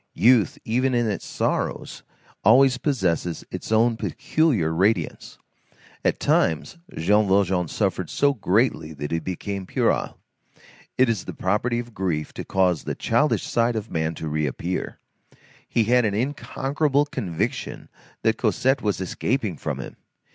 [0.17, 2.01] Youth, even in its sorrows,
[2.43, 5.37] always possesses its own peculiar radiance.
[6.03, 10.17] At times, Jean Valjean suffered so greatly that he became puerile.
[10.97, 14.97] It is the property of grief to cause the childish side of man to reappear.
[15.69, 17.87] He had an unconquerable conviction
[18.23, 19.97] that Cosette was escaping from him.